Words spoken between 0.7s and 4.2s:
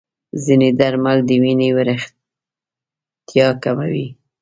درمل د وینې وریښتیا کموي.